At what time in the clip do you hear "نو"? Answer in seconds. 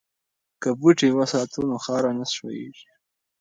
1.69-1.75